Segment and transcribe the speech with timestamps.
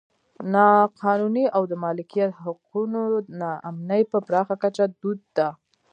[0.53, 0.67] نا
[1.01, 3.01] قانوني او د مالکیت حقونو
[3.39, 5.47] نا امني په پراخه کچه دود ده.